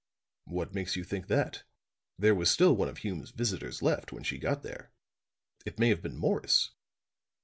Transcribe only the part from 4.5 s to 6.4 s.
there. It may have been